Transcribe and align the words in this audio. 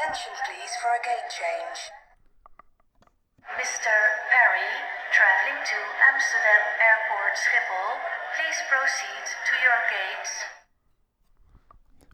Attention 0.00 0.32
please 0.48 0.72
for 0.80 0.90
a 0.98 1.02
gate 1.08 1.28
change. 1.40 1.78
Mr. 3.60 3.94
Perry, 4.32 4.70
traveling 5.16 5.60
to 5.72 5.78
Amsterdam 6.10 6.62
Airport 6.88 7.34
Schiphol, 7.42 7.90
please 8.36 8.58
proceed 8.72 9.24
to 9.48 9.54
your 9.66 9.78
gates. 9.96 10.32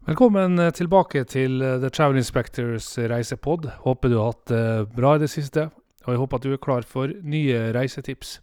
Velkommen 0.05 0.59
eh, 0.59 0.73
tilbake 0.73 1.23
til 1.23 1.61
eh, 1.61 1.79
The 1.79 1.89
Travel 1.89 2.17
Inspectors 2.17 2.97
reisepod. 2.97 3.71
Håper 3.85 4.09
du 4.09 4.17
har 4.17 4.33
hatt 4.33 4.45
det 4.51 4.95
bra 4.97 5.15
i 5.15 5.23
det 5.23 5.31
siste, 5.31 5.69
og 6.03 6.11
jeg 6.11 6.19
håper 6.19 6.37
at 6.37 6.43
du 6.43 6.53
er 6.57 6.63
klar 6.67 6.83
for 6.83 7.07
nye 7.23 7.71
reisetips. 7.77 8.41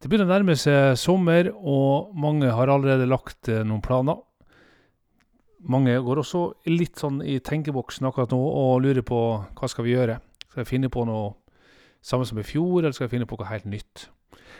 Det 0.00 0.08
begynner 0.08 0.30
å 0.30 0.32
nærme 0.32 0.56
seg 0.56 0.96
sommer, 0.96 1.52
og 1.52 2.16
mange 2.16 2.56
har 2.56 2.72
allerede 2.72 3.10
lagt 3.10 3.52
eh, 3.52 3.66
noen 3.68 3.84
planer. 3.84 4.24
Mange 5.64 5.94
går 6.04 6.20
også 6.20 6.42
litt 6.68 7.00
sånn 7.00 7.22
i 7.24 7.38
tenkeboksen 7.40 8.04
akkurat 8.08 8.34
nå 8.34 8.40
og 8.40 8.82
lurer 8.84 9.04
på 9.06 9.20
hva 9.56 9.70
skal 9.70 9.86
vi 9.86 9.94
gjøre. 9.94 10.18
Skal 10.50 10.62
jeg 10.62 10.70
finne 10.70 10.90
på 10.92 11.06
noe 11.08 11.32
samme 12.04 12.26
som 12.28 12.38
i 12.38 12.44
fjor, 12.44 12.82
eller 12.82 12.92
skal 12.92 13.06
jeg 13.06 13.14
finne 13.16 13.28
på 13.28 13.38
noe 13.40 13.48
helt 13.48 13.68
nytt? 13.68 14.08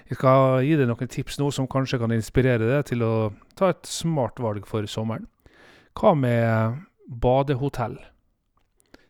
Jeg 0.08 0.18
skal 0.18 0.62
gi 0.64 0.78
deg 0.80 0.88
noen 0.88 1.10
tips 1.10 1.38
nå 1.40 1.50
som 1.54 1.68
kanskje 1.70 2.00
kan 2.00 2.12
inspirere 2.14 2.70
deg 2.70 2.88
til 2.88 3.04
å 3.04 3.12
ta 3.58 3.70
et 3.72 3.84
smart 3.88 4.40
valg 4.40 4.66
for 4.68 4.86
sommeren. 4.90 5.28
Hva 5.94 6.14
med 6.18 6.80
badehotell? 7.06 7.98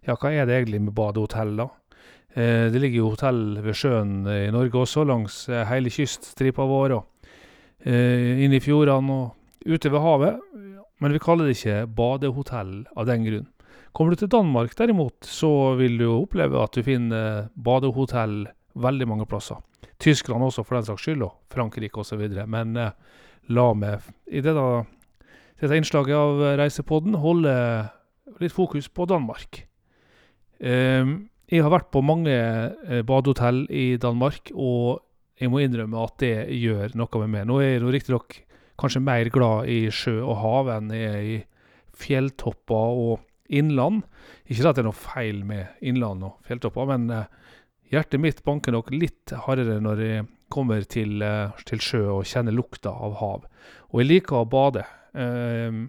Ja, 0.05 0.19
hva 0.19 0.35
er 0.35 0.47
det 0.49 0.59
egentlig 0.59 0.83
med 0.85 0.95
badehotell, 0.97 1.55
da? 1.63 1.71
Eh, 2.35 2.67
det 2.75 2.83
ligger 2.83 3.05
jo 3.05 3.13
hotell 3.15 3.43
ved 3.63 3.79
sjøen 3.79 4.15
i 4.27 4.51
Norge 4.53 4.83
også, 4.83 5.07
langs 5.07 5.45
eh, 5.49 5.63
hele 5.71 5.93
kyststripa 5.95 6.67
vår, 6.67 6.97
og 6.99 7.31
eh, 7.87 8.43
inne 8.45 8.59
i 8.59 8.65
fjordene 8.65 9.15
og 9.15 9.71
ute 9.71 9.93
ved 9.95 10.03
havet. 10.03 10.41
Men 11.05 11.13
vi 11.13 11.21
kaller 11.21 11.45
det 11.45 11.59
ikke 11.59 11.83
badehotell 11.99 12.87
av 12.97 13.05
den 13.05 13.27
grunn. 13.27 13.49
Kommer 13.93 14.15
du 14.15 14.23
til 14.23 14.31
Danmark 14.33 14.73
derimot, 14.79 15.27
så 15.29 15.75
vil 15.77 15.99
du 16.01 16.07
oppleve 16.09 16.63
at 16.65 16.73
du 16.73 16.81
finner 16.83 17.51
badehotell 17.55 18.47
veldig 18.81 19.09
mange 19.11 19.27
plasser. 19.29 19.61
Tyskland 20.01 20.43
også, 20.47 20.65
for 20.65 20.79
den 20.79 20.87
saks 20.89 21.05
skyld, 21.05 21.27
og 21.27 21.37
Frankrike 21.53 22.01
osv. 22.01 22.25
Men 22.49 22.73
eh, 22.81 22.97
la 23.53 23.67
meg 23.77 24.09
i 24.33 24.41
dette, 24.43 24.65
dette 25.61 25.79
innslaget 25.79 26.17
av 26.17 26.43
Reisepodden 26.63 27.21
holde 27.21 27.55
litt 28.41 28.57
fokus 28.57 28.89
på 28.89 29.05
Danmark. 29.13 29.61
Eh, 30.59 31.15
jeg 31.53 31.63
har 31.63 31.77
vært 31.77 31.93
på 31.93 32.01
mange 32.01 32.33
eh, 32.33 33.05
badehotell 33.05 33.67
i 33.69 33.93
Danmark, 34.01 34.49
og 34.57 35.05
jeg 35.37 35.53
må 35.53 35.61
innrømme 35.61 36.03
at 36.09 36.17
det 36.25 36.35
gjør 36.57 36.97
noe 36.97 37.23
med 37.27 37.37
meg. 37.37 37.49
Nå 37.53 37.61
er 37.61 37.77
jeg 37.77 37.85
riktignok 38.01 38.41
kanskje 38.81 39.05
mer 39.05 39.31
glad 39.33 39.71
i 39.71 39.87
sjø 39.95 40.19
og 40.23 40.39
hav 40.43 40.71
enn 40.77 40.93
jeg 40.95 41.11
er 41.11 41.29
i 41.35 41.39
fjelltopper 41.95 43.01
og 43.05 43.25
innland. 43.49 44.03
Ikke 44.49 44.69
at 44.69 44.79
det 44.79 44.85
er 44.85 44.89
noe 44.89 44.99
feil 44.99 45.45
med 45.47 45.85
innland 45.85 46.25
og 46.27 46.39
fjelltopper, 46.49 46.89
men 46.91 47.11
eh, 47.13 47.29
hjertet 47.93 48.23
mitt 48.23 48.43
banker 48.47 48.75
nok 48.75 48.91
litt 48.95 49.35
hardere 49.47 49.81
når 49.83 50.03
jeg 50.03 50.27
kommer 50.55 50.85
til, 50.89 51.23
eh, 51.23 51.65
til 51.69 51.83
sjø 51.83 52.03
og 52.19 52.29
kjenner 52.29 52.55
lukta 52.55 52.93
av 52.93 53.19
hav. 53.21 53.47
Og 53.93 54.03
jeg 54.03 54.11
liker 54.11 54.41
å 54.41 54.49
bade. 54.51 54.85
Eh, 55.15 55.85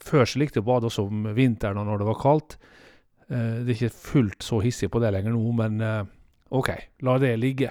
før 0.00 0.28
så 0.28 0.40
likte 0.40 0.60
jeg 0.60 0.66
å 0.66 0.70
bade 0.70 0.88
også 0.90 1.06
om 1.08 1.30
vinteren 1.36 1.80
og 1.80 1.88
når 1.88 2.02
det 2.02 2.08
var 2.10 2.22
kaldt. 2.22 2.56
Eh, 3.28 3.60
det 3.64 3.74
er 3.74 3.76
ikke 3.76 4.00
fullt 4.12 4.46
så 4.46 4.60
hissig 4.64 4.90
på 4.92 5.02
det 5.02 5.12
lenger 5.14 5.34
nå, 5.34 5.44
men 5.58 5.82
OK, 6.50 6.72
la 7.06 7.18
det 7.22 7.36
ligge. 7.38 7.70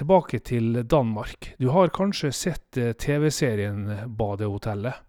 Tilbake 0.00 0.38
til 0.40 0.78
Danmark. 0.88 1.50
Du 1.60 1.68
har 1.74 1.92
kanskje 1.92 2.30
sett 2.32 2.78
eh, 2.80 2.94
TV-serien 2.96 3.82
Badehotellet, 4.16 5.02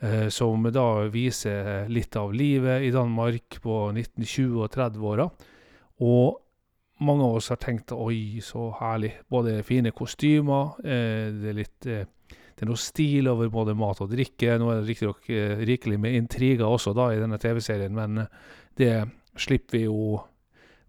eh, 0.00 0.28
som 0.32 0.64
da 0.72 0.86
viser 1.12 1.90
litt 1.92 2.16
av 2.16 2.32
livet 2.32 2.86
i 2.86 2.88
Danmark 2.94 3.58
på 3.60 3.76
1920- 3.92 4.56
og 4.56 4.72
30-åra. 4.72 5.28
Og 6.08 6.40
mange 7.04 7.28
av 7.28 7.36
oss 7.42 7.50
har 7.52 7.60
tenkt 7.60 7.92
oi, 7.92 8.40
så 8.40 8.70
herlig. 8.80 9.12
Både 9.28 9.58
fine 9.68 9.92
kostymer, 9.92 10.80
eh, 10.80 11.28
det 11.36 11.52
er 11.52 11.60
litt 11.60 11.92
eh, 11.92 12.08
det 12.62 12.64
er 12.64 12.70
noe 12.70 12.80
stil 12.80 13.28
over 13.28 13.52
både 13.52 13.76
mat 13.76 14.00
og 14.04 14.12
drikke. 14.12 14.56
Nå 14.56 14.72
er 14.72 14.80
det 14.80 14.92
riktignok 14.94 15.28
eh, 15.28 15.62
rikelig 15.66 16.00
med 16.00 16.16
intriger 16.16 16.68
også 16.68 16.96
da 16.96 17.10
i 17.12 17.20
denne 17.20 17.36
TV-serien, 17.42 17.92
men 17.92 18.24
eh, 18.24 18.34
det 18.80 18.92
slipper 19.36 19.76
vi 19.76 19.86
jo 19.90 20.20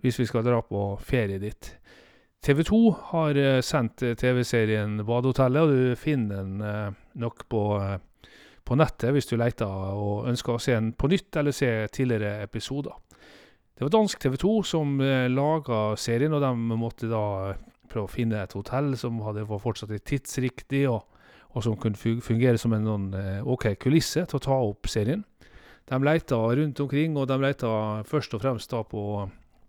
hvis 0.04 0.20
vi 0.20 0.28
skal 0.32 0.44
dra 0.48 0.60
på 0.64 0.92
ferie 1.04 1.40
dit. 1.44 1.74
TV 2.44 2.64
2 2.68 2.80
har 3.14 3.38
eh, 3.40 3.62
sendt 3.64 4.04
eh, 4.04 4.18
TV-serien 4.20 4.98
Badehotellet, 5.08 5.64
og 5.64 5.72
du 5.72 6.00
finner 6.00 6.42
den 6.42 6.64
eh, 6.68 6.96
nok 7.24 7.46
på, 7.48 7.64
på 8.68 8.80
nettet 8.80 9.16
hvis 9.16 9.30
du 9.30 9.38
leter 9.40 9.70
og 9.70 10.28
ønsker 10.32 10.58
å 10.58 10.62
se 10.62 10.76
den 10.76 10.92
på 10.98 11.08
nytt 11.12 11.40
eller 11.40 11.56
se 11.56 11.72
tidligere 11.88 12.44
episoder. 12.44 12.98
Det 13.74 13.88
var 13.88 13.94
dansk 13.96 14.20
TV 14.22 14.36
2 14.38 14.58
som 14.70 15.00
laga 15.34 15.78
serien, 15.98 16.36
og 16.36 16.44
de 16.44 16.78
måtte 16.78 17.08
da 17.10 17.24
prøve 17.94 18.10
å 18.10 18.12
finne 18.12 18.42
et 18.42 18.56
hotell 18.58 18.94
som 19.00 19.22
hadde 19.26 19.46
var 19.50 19.62
fortsatt 19.64 19.94
tidsriktig, 20.06 20.84
og, 20.90 21.04
og 21.54 21.66
som 21.66 21.78
kunne 21.80 22.20
fungere 22.24 22.60
som 22.62 22.76
en 22.76 22.90
sånn 22.90 23.08
eh, 23.18 23.40
OK 23.46 23.72
kulisse 23.82 24.26
til 24.28 24.40
å 24.40 24.44
ta 24.44 24.60
opp 24.68 24.90
serien. 24.92 25.24
De 25.90 26.00
leita 26.00 26.38
rundt 26.40 26.80
omkring, 26.80 27.18
og 27.20 27.28
de 27.30 27.40
leita 27.42 27.72
først 28.08 28.36
og 28.38 28.44
fremst 28.44 28.72
da 28.72 28.84
på, 28.88 29.04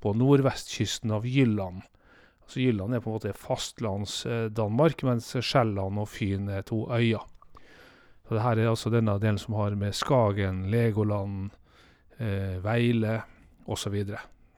på 0.01 0.15
nordvestkysten 0.19 1.12
av 1.15 1.27
Jylland. 1.29 1.83
Altså 2.44 2.60
Jylland 2.60 2.94
er 2.94 3.00
på 3.00 3.10
en 3.10 3.16
måte 3.16 3.32
fastlands-Danmark, 3.37 5.03
mens 5.09 5.31
Sjælland 5.41 6.00
og 6.00 6.09
Fyn 6.12 6.49
er 6.53 6.62
to 6.62 6.84
øyer. 6.93 7.25
Så 8.25 8.34
det 8.37 8.43
her 8.43 8.60
er 8.60 8.71
altså 8.71 8.93
denne 8.93 9.19
delen 9.21 9.38
som 9.41 9.56
har 9.59 9.77
med 9.77 9.93
Skagen, 9.93 10.71
Legoland, 10.72 11.50
eh, 12.19 12.60
Veile 12.65 13.22
osv. 13.66 13.97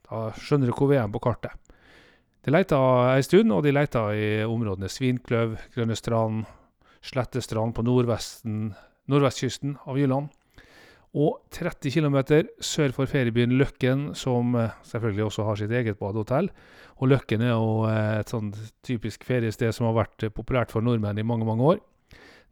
Da 0.07 0.27
skjønner 0.39 0.71
du 0.71 0.75
hvor 0.77 0.91
vi 0.91 0.99
er 0.99 1.09
på 1.11 1.23
kartet. 1.23 1.55
De 2.47 2.53
leita 2.55 2.79
ei 3.17 3.25
stund, 3.27 3.51
og 3.51 3.65
de 3.65 3.73
leita 3.75 4.05
i 4.15 4.45
områdene 4.47 4.91
Svinkløv, 4.91 5.57
Grønne 5.75 5.97
Strand, 5.99 6.45
Slettestrand 7.03 7.75
på 7.75 7.83
nordvestkysten 7.87 9.79
av 9.87 9.99
Jylland. 9.99 10.31
Og 11.17 11.39
30 11.55 11.95
km 11.95 12.17
sør 12.61 12.93
for 12.93 13.09
feriebyen 13.09 13.55
Løkken, 13.57 14.11
som 14.19 14.53
eh, 14.61 14.75
selvfølgelig 14.85 15.25
også 15.25 15.47
har 15.49 15.57
sitt 15.57 15.73
eget 15.73 15.97
badehotell. 16.01 16.51
Og 17.01 17.09
Løkken 17.09 17.45
er 17.45 17.55
jo 17.55 17.87
eh, 17.89 18.19
et 18.21 18.33
sånn 18.33 18.51
typisk 18.85 19.25
feriested 19.25 19.73
som 19.73 19.89
har 19.89 19.97
vært 20.03 20.27
eh, 20.27 20.33
populært 20.35 20.75
for 20.75 20.85
nordmenn 20.85 21.17
i 21.17 21.25
mange, 21.25 21.49
mange 21.49 21.71
år. 21.73 21.81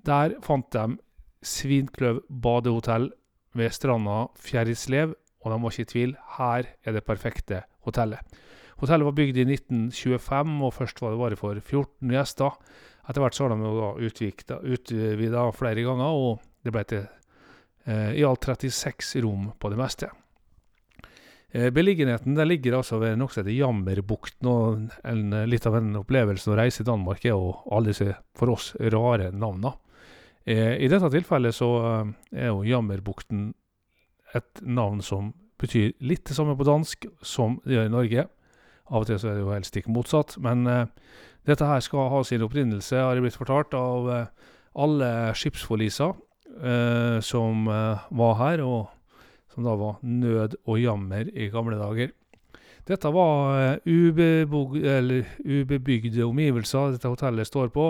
Der 0.04 0.38
fant 0.44 0.70
de 0.72 0.96
Svinkløv 1.44 2.22
badehotell 2.28 3.10
ved 3.52 3.74
stranda 3.76 4.30
Fjærislev, 4.40 5.12
og 5.44 5.52
de 5.52 5.58
var 5.60 5.74
ikke 5.74 5.84
i 5.84 5.90
tvil, 5.90 6.14
her 6.38 6.70
er 6.88 6.96
det 6.96 7.04
perfekte 7.04 7.58
hotellet. 7.84 8.40
Hotellet 8.80 9.06
var 9.06 9.16
bygd 9.18 9.42
i 9.42 9.44
1925, 9.44 10.54
og 10.64 10.72
først 10.72 11.02
var 11.04 11.12
det 11.12 11.20
bare 11.20 11.38
for 11.38 11.60
14 11.60 12.14
gjester. 12.16 12.56
Etter 13.04 13.20
hvert 13.20 13.36
så 13.36 13.44
har 13.44 13.52
de 13.52 13.68
jo 13.68 14.08
utvida 14.72 15.44
flere 15.52 15.84
ganger, 15.84 16.16
og 16.16 16.40
det 16.64 16.72
ble 16.72 16.86
til 16.88 17.04
i 17.84 18.22
alt 18.24 18.46
36 18.46 19.18
rom 19.20 19.50
på 19.60 19.68
det 19.68 19.76
meste. 19.76 20.08
Eh, 21.54 21.70
beliggenheten 21.70 22.34
ligger 22.48 22.80
altså 22.80 22.98
ved 22.98 23.14
noe 23.14 23.30
som 23.30 23.44
heter 23.44 23.54
Jammerbukten, 23.54 24.48
og 24.50 24.88
en, 25.06 25.32
eh, 25.32 25.46
litt 25.46 25.66
av 25.66 25.76
en 25.78 26.00
opplevelse 26.00 26.50
å 26.50 26.56
reise 26.58 26.82
i 26.82 26.88
Danmark 26.88 27.24
er 27.24 27.36
jo 27.36 27.52
alle 27.70 27.92
disse, 27.92 28.16
for 28.34 28.50
oss, 28.50 28.72
rare 28.80 29.30
navna. 29.30 29.76
Eh, 30.44 30.82
I 30.82 30.88
dette 30.88 31.12
tilfellet 31.14 31.54
så 31.54 31.68
eh, 31.78 32.10
er 32.42 32.48
jo 32.50 32.64
Jammerbukten 32.66 33.54
et 34.34 34.62
navn 34.62 35.00
som 35.00 35.32
betyr 35.62 35.94
litt 36.00 36.24
det 36.26 36.34
samme 36.34 36.56
på 36.58 36.66
dansk 36.66 37.06
som 37.22 37.60
det 37.64 37.76
gjør 37.76 37.86
i 37.86 37.94
Norge. 37.94 38.26
Av 38.90 39.04
og 39.04 39.06
til 39.06 39.22
så 39.22 39.30
er 39.30 39.38
det 39.38 39.46
jo 39.46 39.54
helt 39.54 39.70
stikk 39.70 39.86
motsatt, 39.86 40.34
men 40.42 40.66
eh, 40.66 40.86
dette 41.46 41.70
her 41.70 41.78
skal 41.86 42.10
ha 42.10 42.24
sin 42.26 42.42
opprinnelse, 42.42 42.98
har 42.98 43.14
jeg 43.14 43.28
blitt 43.28 43.38
fortalt, 43.38 43.78
av 43.78 44.10
eh, 44.10 44.50
alle 44.74 45.10
skipsforliser 45.38 46.10
eh, 46.10 46.22
som 47.24 47.68
eh, 47.70 48.04
var 48.10 48.34
her, 48.40 48.62
og 48.64 48.90
som 49.54 49.66
da 49.66 49.74
var 49.78 50.02
nød 50.02 50.58
og 50.66 50.80
jammer 50.82 51.30
i 51.30 51.48
gamle 51.52 51.78
dager. 51.78 52.12
Dette 52.84 53.08
var 53.14 53.78
eh, 53.80 53.80
ubebygde 55.44 56.26
omgivelser 56.26 56.92
dette 56.92 57.08
hotellet 57.08 57.48
står 57.48 57.70
på, 57.72 57.86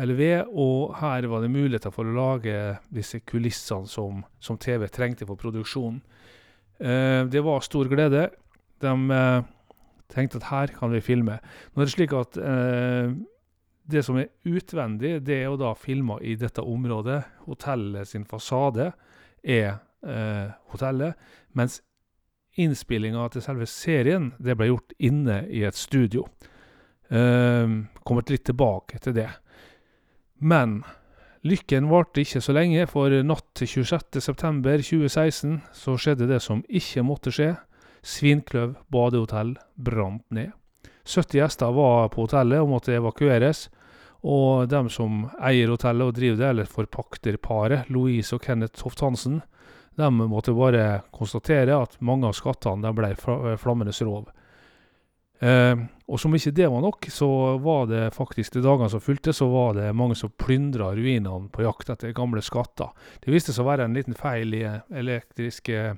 eller 0.00 0.14
ved, 0.16 0.52
og 0.54 0.94
her 1.00 1.26
var 1.28 1.42
det 1.42 1.50
muligheter 1.50 1.92
for 1.92 2.06
å 2.06 2.14
lage 2.14 2.76
disse 2.94 3.20
kulissene 3.26 3.90
som, 3.90 4.22
som 4.38 4.58
TV 4.60 4.86
trengte 4.88 5.26
for 5.28 5.40
produksjonen. 5.40 5.98
Eh, 6.80 7.26
det 7.28 7.42
var 7.44 7.66
stor 7.66 7.90
glede. 7.90 8.28
De 8.80 8.94
eh, 9.16 9.42
tenkte 10.14 10.40
at 10.40 10.48
her 10.52 10.72
kan 10.78 10.94
vi 10.94 11.02
filme. 11.04 11.40
Nå 11.74 11.82
er 11.82 11.90
det 11.90 11.96
slik 11.96 12.14
at 12.16 12.38
eh, 12.38 13.12
det 13.90 14.02
som 14.06 14.18
er 14.20 14.30
utvendig, 14.48 15.18
det 15.26 15.36
er 15.40 15.48
jo 15.48 15.58
da 15.60 15.74
filma 15.78 16.18
i 16.22 16.36
dette 16.38 16.62
området. 16.62 17.20
Hotellet 17.46 18.08
sin 18.08 18.26
fasade 18.28 18.90
er 19.42 19.80
eh, 20.06 20.46
hotellet, 20.72 21.18
mens 21.58 21.80
innspillinga 22.60 23.28
til 23.32 23.44
selve 23.44 23.68
serien 23.70 24.32
det 24.42 24.56
ble 24.58 24.70
gjort 24.70 24.94
inne 24.98 25.42
i 25.48 25.64
et 25.66 25.78
studio. 25.78 26.26
Eh, 27.10 27.76
kommer 28.04 28.32
litt 28.32 28.46
tilbake 28.48 29.02
til 29.02 29.16
det. 29.20 29.30
Men 30.40 30.80
Lykken 31.40 31.86
varte 31.88 32.20
ikke 32.20 32.42
så 32.44 32.52
lenge, 32.52 32.84
for 32.90 33.14
natt 33.24 33.46
til 33.56 33.68
26.9.2016 33.80 35.54
så 35.72 35.96
skjedde 35.96 36.28
det 36.28 36.42
som 36.44 36.60
ikke 36.68 37.04
måtte 37.06 37.32
skje. 37.32 37.54
Svinkløv 38.04 38.74
badehotell 38.92 39.54
brant 39.80 40.24
ned. 40.28 40.52
70 41.08 41.38
gjester 41.38 41.72
var 41.72 42.10
på 42.12 42.26
hotellet 42.26 42.60
og 42.60 42.68
måtte 42.74 42.92
evakueres. 42.92 43.70
Og 44.20 44.68
dem 44.68 44.90
som 44.92 45.24
eier 45.40 45.70
hotellet 45.72 46.10
og 46.10 46.16
driver 46.16 46.40
det, 46.40 46.48
eller 46.52 46.68
forpakterparet, 46.68 47.88
Louise 47.88 48.36
og 48.36 48.44
Kenneth 48.44 48.84
Hoft 48.84 49.00
Hansen, 49.00 49.40
de 49.96 50.10
måtte 50.10 50.52
bare 50.56 51.00
konstatere 51.12 51.76
at 51.76 51.96
mange 52.04 52.28
av 52.28 52.36
skattene 52.36 52.92
ble 52.96 53.14
flammende 53.60 53.94
rov. 54.06 54.28
Eh, 55.40 55.72
og 56.04 56.20
som 56.20 56.34
ikke 56.36 56.52
det 56.52 56.66
var 56.68 56.82
nok, 56.84 57.06
så 57.08 57.28
var 57.64 57.86
det 57.88 58.02
faktisk 58.12 58.58
de 58.58 58.64
dagene 58.64 58.90
som 58.92 59.00
fulgte, 59.00 59.32
så 59.32 59.48
var 59.48 59.78
det 59.78 59.94
mange 59.96 60.18
som 60.18 60.32
plyndra 60.36 60.90
ruinene 60.96 61.48
på 61.52 61.64
jakt 61.64 61.92
etter 61.94 62.12
gamle 62.16 62.42
skatter. 62.44 62.92
Det 63.24 63.32
viste 63.32 63.54
seg 63.56 63.64
å 63.64 63.70
være 63.70 63.88
en 63.88 63.96
liten 63.96 64.18
feil 64.18 64.52
i 64.58 64.66
eh, 64.68 64.82
elektriske 65.00 65.94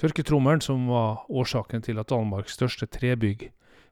tørketrommelen 0.00 0.60
som 0.64 0.84
var 0.92 1.24
årsaken 1.32 1.84
til 1.88 2.00
at 2.02 2.12
Danmarks 2.12 2.58
største 2.58 2.88
trebygg 2.90 3.48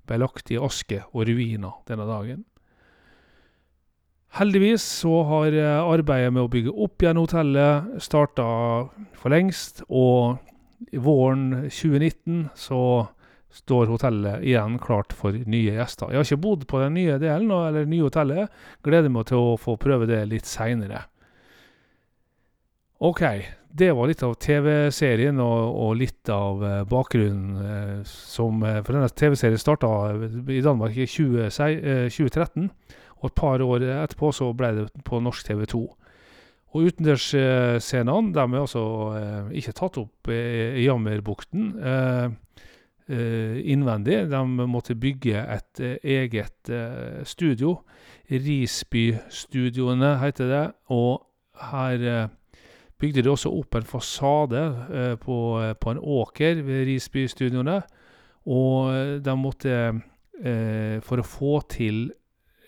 ble 0.09 0.21
lagt 0.21 0.53
i 0.53 0.61
aske 0.61 1.05
og 1.13 1.29
ruiner 1.29 1.81
denne 1.89 2.09
dagen. 2.09 2.45
Heldigvis 4.39 4.85
så 5.03 5.23
har 5.27 5.55
eh, 5.59 5.79
arbeidet 5.83 6.31
med 6.33 6.45
å 6.45 6.51
bygge 6.51 6.75
opp 6.85 7.03
igjen 7.03 7.19
hotellet 7.19 8.03
starta 8.03 8.45
for 9.19 9.35
lengst, 9.35 9.83
og 9.91 10.39
i 10.95 11.01
våren 11.03 11.67
2019 11.67 12.45
så 12.57 12.83
står 13.51 13.91
hotellet 13.91 14.45
igjen 14.47 14.79
klart 14.79 15.13
for 15.17 15.35
nye 15.35 15.75
gjester. 15.75 16.13
Jeg 16.13 16.21
har 16.21 16.29
ikke 16.29 16.45
bodd 16.45 16.67
på 16.71 16.79
den 16.85 16.95
nye 16.95 17.19
delen, 17.19 17.51
eller 17.51 17.89
nye 17.91 18.07
hotellet. 18.07 18.53
Gleder 18.87 19.11
meg 19.11 19.27
til 19.31 19.43
å 19.51 19.57
få 19.59 19.75
prøve 19.83 20.07
det 20.07 20.23
litt 20.31 20.47
seinere. 20.47 21.03
Ok, 23.03 23.25
det 23.73 23.91
var 23.97 24.11
litt 24.11 24.23
av 24.23 24.35
TV-serien 24.39 25.39
og, 25.41 25.77
og 25.83 25.95
litt 25.97 26.31
av 26.31 26.65
eh, 26.69 26.81
bakgrunnen 26.89 27.61
eh, 27.65 27.93
som 28.05 28.61
For 28.61 28.93
denne 28.93 29.09
TV-serien 29.09 29.61
starta 29.61 29.91
i 30.53 30.61
Danmark 30.61 30.99
i 30.99 31.07
20, 31.09 31.47
eh, 31.47 32.11
2013, 32.13 32.69
og 33.21 33.31
et 33.31 33.37
par 33.37 33.63
år 33.65 33.85
etterpå 33.85 34.33
så 34.33 34.51
ble 34.57 34.73
det 34.77 34.87
på 35.05 35.21
norsk 35.21 35.47
TV 35.47 35.67
2. 35.69 35.83
Og 36.71 36.87
utendørsscenene 36.87 38.31
de 38.35 38.43
er 38.45 38.61
altså 38.61 38.85
eh, 39.19 39.49
ikke 39.59 39.75
tatt 39.75 39.99
opp 39.99 40.31
i 40.31 40.85
Jammerbukten 40.85 41.73
eh, 41.83 42.29
eh, 43.11 43.57
innvendig. 43.73 44.23
De 44.31 44.43
måtte 44.71 44.95
bygge 44.95 45.43
et 45.43 45.83
eh, 45.83 45.97
eget 46.05 46.71
eh, 46.71 47.25
studio. 47.27 47.81
Risby-studioene 48.31 50.13
heter 50.23 50.53
det. 50.53 50.63
Og 50.95 51.27
her 51.73 52.07
eh, 52.07 52.29
bygde 53.01 53.27
de 53.27 53.35
også 53.35 53.51
opp 53.51 53.75
en 53.75 53.91
fasade 53.91 54.63
på, 55.25 55.37
på 55.81 55.91
en 55.91 55.99
åker 55.99 56.63
ved 56.63 56.87
Risby-studioene. 56.87 57.81
Og 58.47 59.21
de 59.25 59.35
måtte, 59.37 59.77
for 61.05 61.21
å 61.21 61.25
få 61.25 61.55
til 61.73 62.11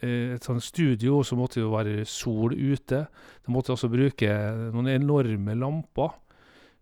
et 0.02 0.44
sånt 0.44 0.62
studio, 0.64 1.20
så 1.22 1.36
måtte 1.38 1.60
det 1.60 1.64
jo 1.66 1.72
være 1.74 2.04
sol 2.08 2.54
ute. 2.56 3.04
De 3.46 3.52
måtte 3.54 3.72
også 3.74 3.88
bruke 3.92 4.28
noen 4.74 4.88
enorme 4.94 5.54
lamper 5.58 6.14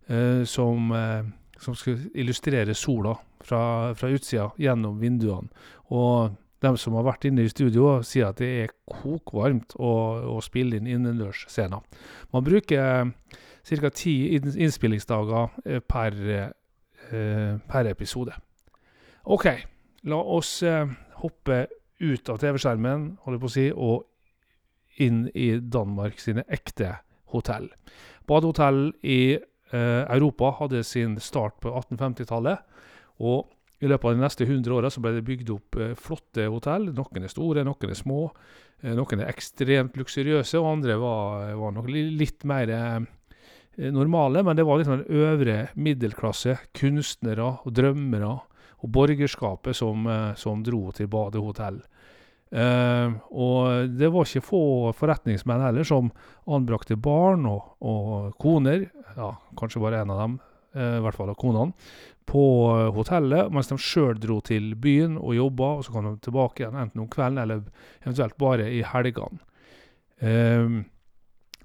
eh, 0.08 0.44
som, 0.49 0.90
eh, 0.96 1.25
som 1.61 1.76
skulle 1.76 2.11
illustrere 2.14 2.75
sola 2.75 3.14
fra, 3.44 3.93
fra 3.96 4.08
utsida 4.12 4.50
gjennom 4.61 4.99
vinduene. 5.00 5.49
Og 5.93 6.32
de 6.61 6.75
som 6.76 6.93
har 6.99 7.06
vært 7.06 7.25
inne 7.31 7.46
i 7.46 7.52
studio, 7.52 7.99
sier 8.05 8.28
at 8.28 8.40
det 8.43 8.50
er 8.67 8.75
kokvarmt 8.90 9.76
å, 9.81 9.93
å 10.37 10.40
spille 10.44 10.76
inn 10.76 10.88
innendørsscener. 10.93 11.81
Man 12.34 12.44
bruker 12.44 13.12
ca. 13.64 13.90
ti 13.96 14.14
inn- 14.37 14.56
innspillingsdager 14.56 15.55
eh, 15.64 15.81
per, 15.81 16.17
eh, 16.37 17.55
per 17.69 17.88
episode. 17.88 18.37
OK, 19.25 19.46
la 20.08 20.17
oss 20.37 20.62
eh, 20.64 20.84
hoppe 21.20 21.62
ut 22.00 22.32
av 22.32 22.41
TV-skjermen, 22.43 23.06
holder 23.25 23.43
på 23.43 23.50
å 23.50 23.55
si, 23.55 23.69
og 23.70 24.06
inn 25.00 25.26
i 25.35 25.52
Danmark 25.61 26.20
sine 26.20 26.44
ekte 26.52 26.97
hotell. 27.32 27.69
Badehotell 28.29 28.91
i 29.06 29.37
eh, 29.37 30.02
Europa 30.02 30.55
hadde 30.58 30.82
sin 30.87 31.17
start 31.23 31.61
på 31.62 31.73
1850-tallet, 31.73 32.67
og 33.20 33.50
i 33.81 33.88
løpet 33.88 34.11
av 34.11 34.17
de 34.17 34.20
neste 34.20 34.44
100 34.44 34.75
åra 34.76 34.91
ble 35.00 35.14
det 35.17 35.25
bygd 35.25 35.52
opp 35.55 35.79
eh, 35.81 35.94
flotte 35.97 36.49
hotell. 36.52 36.91
Noen 36.97 37.25
er 37.25 37.32
store, 37.32 37.64
noen 37.64 37.94
er 37.94 37.97
små. 37.97 38.26
Eh, 38.82 38.93
noen 38.96 39.23
er 39.23 39.31
ekstremt 39.32 39.96
luksuriøse, 39.96 40.61
og 40.61 40.75
andre 40.75 40.99
var, 41.00 41.55
var 41.56 41.73
nok 41.76 41.88
litt 41.88 42.44
mer 42.49 42.73
eh, 42.76 43.00
normale. 43.88 44.44
Men 44.44 44.58
det 44.58 44.67
var 44.69 44.82
liksom 44.82 44.99
en 44.99 45.06
øvre 45.23 45.56
middelklasse, 45.81 46.58
kunstnere 46.76 47.55
og 47.55 47.73
drømmere 47.76 48.35
og 48.81 48.93
borgerskapet 48.93 49.77
som, 49.77 50.06
eh, 50.06 50.35
som 50.35 50.62
dro 50.65 50.91
til 50.97 51.09
badehotell. 51.12 51.81
Eh, 52.50 53.11
og 53.31 53.91
det 53.94 54.09
var 54.11 54.27
ikke 54.27 54.43
få 54.43 54.62
forretningsmenn 54.99 55.62
heller 55.62 55.87
som 55.87 56.11
anbrakte 56.50 56.97
barn 56.99 57.47
og, 57.47 57.77
og 57.79 58.32
koner, 58.43 58.88
ja, 59.15 59.35
kanskje 59.59 59.82
bare 59.82 60.00
en 60.03 60.15
av 60.15 60.25
dem, 60.25 60.41
eh, 60.75 60.97
i 60.99 61.05
hvert 61.05 61.19
fall 61.19 61.31
av 61.31 61.38
konene, 61.38 61.77
på 62.31 62.43
hotellet, 62.94 63.50
mens 63.50 63.71
de 63.71 63.79
sjøl 63.81 64.19
dro 64.23 64.38
til 64.47 64.75
byen 64.79 65.17
og 65.19 65.35
jobba, 65.35 65.71
og 65.79 65.87
så 65.87 65.94
kom 65.94 66.06
de 66.06 66.12
tilbake 66.23 66.62
igjen 66.62 66.79
enten 66.79 67.03
om 67.03 67.09
kvelden 67.11 67.41
eller 67.43 67.65
eventuelt 68.05 68.37
bare 68.38 68.69
i 68.71 68.85
helgene. 68.87 69.41
Eh, 70.21 70.77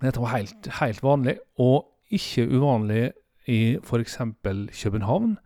dette 0.01 0.21
var 0.21 0.33
helt, 0.35 0.69
helt 0.81 1.03
vanlig, 1.05 1.37
og 1.61 1.85
ikke 2.13 2.47
uvanlig 2.49 3.09
i 3.49 3.77
f.eks. 3.81 4.17
København. 4.81 5.37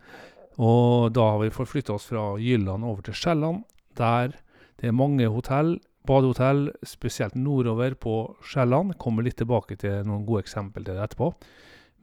Og 0.60 1.14
da 1.16 1.26
har 1.34 1.40
vi 1.44 1.54
forflytta 1.56 1.96
oss 1.96 2.10
fra 2.12 2.34
Jylland 2.42 2.84
over 2.84 3.06
til 3.06 3.16
Sjælland, 3.16 3.64
der 3.98 4.36
det 4.80 4.88
er 4.88 4.96
mange 4.96 5.28
hotell, 5.28 5.78
badehotell, 6.08 6.70
spesielt 6.88 7.36
nordover 7.36 7.96
på 8.00 8.16
Sjælland. 8.48 8.96
Kommer 9.00 9.26
litt 9.26 9.40
tilbake 9.40 9.76
til 9.80 10.06
noen 10.08 10.26
gode 10.28 10.46
eksempel 10.46 10.86
til 10.86 10.96
det 10.96 11.04
etterpå. 11.04 11.34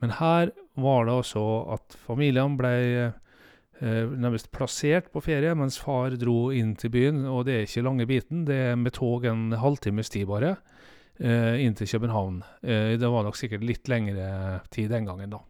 Men 0.04 0.12
her 0.18 0.52
var 0.76 1.06
det 1.08 1.16
altså 1.16 1.44
at 1.76 1.96
familiene 2.04 2.60
ble 2.60 2.74
eh, 3.06 4.12
nærmest 4.12 4.50
plassert 4.52 5.08
på 5.12 5.24
ferie, 5.24 5.54
mens 5.56 5.80
far 5.80 6.16
dro 6.20 6.50
inn 6.52 6.74
til 6.76 6.92
byen. 6.92 7.24
Og 7.32 7.46
det 7.48 7.56
er 7.56 7.64
ikke 7.64 7.86
lange 7.88 8.08
biten, 8.08 8.44
det 8.48 8.60
er 8.70 8.80
med 8.80 8.96
tog 8.96 9.24
en 9.24 9.50
halvtimes 9.56 10.12
tid 10.12 10.28
bare, 10.28 10.58
eh, 11.16 11.64
inn 11.64 11.76
til 11.76 11.88
København. 11.96 12.42
Eh, 12.62 12.96
det 13.00 13.12
var 13.12 13.24
nok 13.24 13.40
sikkert 13.40 13.64
litt 13.64 13.88
lengre 13.88 14.60
tid 14.68 14.92
den 14.92 15.08
gangen, 15.08 15.32
da. 15.32 15.40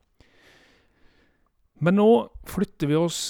Men 1.85 1.99
nå 1.99 2.11
flytter 2.49 2.89
vi 2.89 2.97
oss 2.99 3.21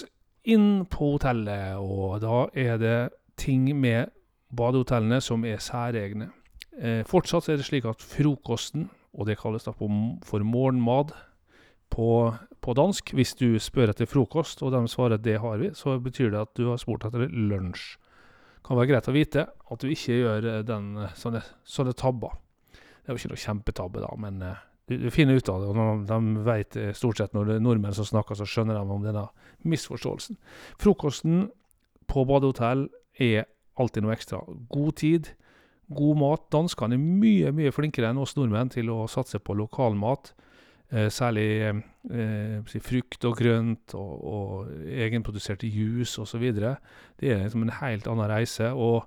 inn 0.46 0.84
på 0.90 1.16
hotellet, 1.16 1.78
og 1.82 2.20
da 2.22 2.44
er 2.54 2.76
det 2.78 2.98
ting 3.40 3.66
med 3.74 4.12
badehotellene 4.56 5.18
som 5.24 5.44
er 5.44 5.58
særegne. 5.62 6.30
Eh, 6.78 7.02
fortsatt 7.08 7.48
er 7.50 7.58
det 7.58 7.66
slik 7.66 7.88
at 7.88 8.04
frokosten, 8.04 8.86
og 9.16 9.26
det 9.26 9.38
kalles 9.40 9.64
da 9.66 9.72
for 9.74 10.44
morgenmat 10.44 11.14
på, 11.90 12.08
på 12.60 12.74
dansk, 12.76 13.14
hvis 13.16 13.34
du 13.38 13.56
spør 13.62 13.90
etter 13.90 14.08
frokost, 14.10 14.62
og 14.62 14.74
de 14.74 14.82
svarer 14.90 15.22
det 15.22 15.38
har 15.42 15.58
vi, 15.62 15.72
så 15.74 15.96
betyr 16.02 16.30
det 16.34 16.42
at 16.44 16.54
du 16.58 16.68
har 16.70 16.80
spurt 16.82 17.06
etter 17.08 17.26
lunsj. 17.26 17.96
Kan 18.66 18.78
være 18.78 18.90
greit 18.90 19.08
å 19.10 19.14
vite 19.14 19.46
at 19.46 19.82
du 19.82 19.90
ikke 19.90 20.20
gjør 20.20 20.50
eh, 20.52 20.62
den, 20.66 20.92
sånne, 21.18 21.42
sånne 21.66 21.96
tabber. 21.98 22.38
Det 22.74 23.10
er 23.10 23.14
jo 23.14 23.22
ikke 23.22 23.34
noe 23.34 23.44
kjempetabbe, 23.44 24.02
da, 24.02 24.14
men 24.22 24.40
eh, 24.42 24.64
du, 24.88 24.96
du 25.02 25.08
finner 25.10 25.38
ut 25.38 25.48
av 25.50 25.62
det. 25.62 25.70
Og 25.70 25.78
når 25.78 26.04
de 26.10 26.44
vet 26.46 26.78
eh, 26.80 26.94
stort 26.96 27.20
sett 27.20 27.34
når 27.36 27.48
det 27.48 27.58
er 27.58 27.66
nordmenn 27.66 27.96
som 27.96 28.06
snakker, 28.08 28.38
så 28.38 28.46
skjønner 28.48 28.78
de 28.78 28.96
om 28.96 29.04
denne 29.04 29.26
misforståelsen. 29.66 30.38
Frokosten 30.82 31.48
på 32.06 32.24
badehotell 32.28 32.86
er 33.22 33.48
alltid 33.80 34.04
noe 34.04 34.14
ekstra. 34.14 34.40
God 34.72 34.96
tid, 35.02 35.32
god 35.92 36.20
mat. 36.22 36.46
Danskene 36.54 36.96
er 36.96 37.02
mye, 37.02 37.52
mye 37.54 37.74
flinkere 37.74 38.12
enn 38.12 38.22
oss 38.22 38.36
nordmenn 38.38 38.72
til 38.72 38.92
å 38.94 39.04
satse 39.10 39.42
på 39.42 39.56
lokalmat. 39.58 40.32
Eh, 40.94 41.08
særlig 41.10 41.48
eh, 41.66 42.78
frukt 42.78 43.24
og 43.26 43.40
grønt 43.40 43.96
og, 43.98 44.12
og 44.22 44.86
egenproduserte 44.86 45.66
juice 45.66 46.22
osv. 46.22 46.46
Det 46.54 47.32
er 47.32 47.42
liksom 47.42 47.66
en 47.66 47.78
helt 47.80 48.06
annen 48.10 48.30
reise. 48.30 48.70
Og 48.70 49.02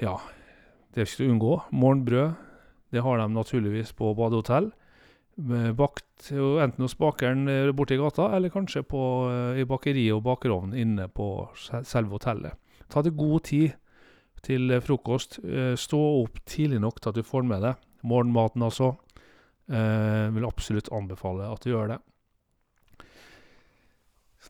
ja, 0.00 0.16
det 0.94 1.02
er 1.02 1.10
ikke 1.10 1.20
til 1.20 1.28
å 1.28 1.34
unngå. 1.34 1.56
Morgenbrød, 1.76 2.47
det 2.90 3.02
har 3.04 3.18
de 3.18 3.32
naturligvis 3.32 3.92
på 3.92 4.14
badehotell. 4.16 4.70
Bakt 5.78 6.30
enten 6.32 6.82
hos 6.82 6.96
bakeren 6.98 7.48
eh, 7.48 7.72
borti 7.72 7.96
gata, 7.96 8.32
eller 8.36 8.50
kanskje 8.50 8.82
på, 8.82 9.02
eh, 9.30 9.60
i 9.62 9.66
bakeriet 9.68 10.16
og 10.16 10.24
bakerovnen 10.26 10.74
inne 10.74 11.06
på 11.08 11.48
selve 11.86 12.16
hotellet. 12.16 12.58
Ta 12.90 13.04
deg 13.06 13.14
god 13.18 13.44
tid 13.46 13.76
til 14.42 14.72
eh, 14.74 14.82
frokost. 14.82 15.38
Stå 15.78 16.00
opp 16.24 16.42
tidlig 16.48 16.80
nok 16.82 16.98
til 16.98 17.12
at 17.12 17.20
du 17.20 17.26
får 17.26 17.46
med 17.46 17.62
deg 17.66 17.86
morgenmaten, 18.08 18.62
altså. 18.62 18.96
Jeg 19.68 20.30
vil 20.32 20.46
absolutt 20.48 20.86
anbefale 20.96 21.44
at 21.44 21.60
du 21.60 21.74
gjør 21.74 21.90
det. 21.90 21.98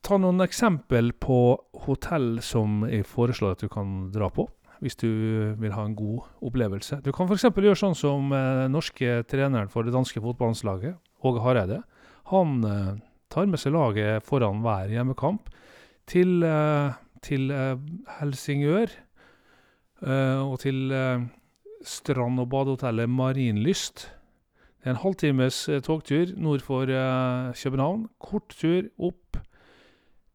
Ta 0.05 0.15
noen 0.21 0.45
eksempel 0.45 1.11
på 1.19 1.41
hotell 1.89 2.37
som 2.45 2.85
jeg 2.87 3.07
foreslår 3.09 3.57
at 3.57 3.65
du 3.65 3.73
kan 3.73 4.13
dra 4.15 4.29
på. 4.31 4.47
Hvis 4.83 4.99
du 5.01 5.09
vil 5.59 5.75
ha 5.75 5.85
en 5.85 5.97
god 5.99 6.29
opplevelse. 6.45 7.01
Du 7.03 7.11
kan 7.15 7.29
f.eks. 7.29 7.49
gjøre 7.51 7.79
sånn 7.79 7.97
som 7.99 8.33
eh, 8.35 8.67
norske 8.71 9.23
treneren 9.31 9.71
for 9.73 9.87
det 9.87 9.95
danske 9.95 10.23
fotballandslaget, 10.23 10.99
Åge 11.27 11.43
Hareide. 11.43 11.83
Han 12.31 12.63
eh, 12.67 12.93
tar 13.33 13.49
med 13.51 13.61
seg 13.61 13.75
laget 13.75 14.25
foran 14.27 14.63
hver 14.65 14.93
hjemmekamp 14.93 15.51
til, 16.09 16.43
eh, 16.45 16.93
til 17.25 17.51
eh, 17.53 17.77
Helsingør 18.19 18.93
eh, 20.03 20.41
og 20.41 20.59
til 20.65 20.93
eh, 20.93 21.27
strand- 21.85 22.41
og 22.41 22.49
badehotellet 22.53 23.11
Marienlyst. 23.11 24.09
Det 24.79 24.87
er 24.87 24.95
en 24.95 25.03
halvtimes 25.03 25.57
togtur 25.85 26.31
nord 26.39 26.63
for 26.63 26.87
København. 26.87 28.07
Kort 28.23 28.55
tur 28.55 28.87
opp 28.97 29.28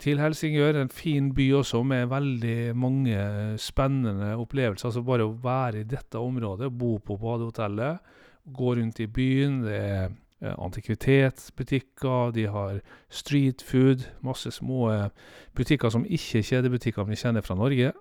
til 0.03 0.19
Helsingør. 0.19 0.81
En 0.81 0.91
fin 0.91 1.31
by 1.35 1.47
også, 1.61 1.83
med 1.87 2.09
veldig 2.11 2.75
mange 2.75 3.17
spennende 3.57 4.33
opplevelser. 4.35 4.89
Altså 4.89 5.01
bare 5.07 5.27
å 5.27 5.37
være 5.43 5.79
i 5.81 5.87
dette 5.87 6.19
området, 6.19 6.71
bo 6.77 6.97
på 6.99 7.17
badehotellet, 7.21 7.97
gå 8.43 8.75
rundt 8.79 8.99
i 8.99 9.07
byen. 9.07 9.61
Det 9.63 9.79
er 9.79 10.05
eh, 10.43 10.55
antikvitetsbutikker, 10.57 12.31
de 12.35 12.47
har 12.51 12.79
street 13.09 13.63
food, 13.63 13.99
masse 14.21 14.51
små 14.51 14.91
eh, 14.91 15.09
butikker 15.55 15.89
som 15.93 16.05
ikke 16.05 16.37
er 16.41 16.49
kjedebutikker 16.51 17.03
vi 17.07 17.15
kjenner 17.19 17.41
fra 17.45 17.55
Norge. 17.55 17.93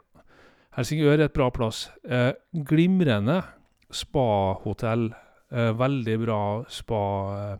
Helsingør 0.76 1.18
er 1.18 1.24
et 1.28 1.36
bra 1.36 1.50
plass. 1.54 1.90
Eh, 2.04 2.32
glimrende 2.66 3.42
spahotell. 3.92 5.12
Eh, 5.52 5.78
veldig 5.78 6.18
bra 6.24 6.64
spaanlegg 6.72 7.52